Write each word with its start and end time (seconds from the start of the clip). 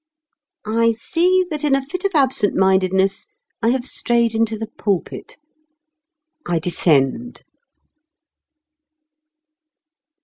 I 0.65 0.93
see 0.93 1.45
that 1.51 1.63
in 1.63 1.75
a 1.75 1.85
fit 1.85 2.03
of 2.05 2.15
absentmindedness 2.15 3.27
I 3.61 3.69
have 3.69 3.85
strayed 3.85 4.33
into 4.33 4.57
the 4.57 4.65
pulpit. 4.75 5.37
I 6.47 6.57
descend. 6.57 7.43